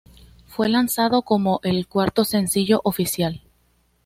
Fue 0.47 0.67
lanzado 0.67 1.21
como 1.21 1.59
el 1.61 1.87
cuarto 1.87 2.25
sencillo 2.25 2.81
oficial. 2.83 3.43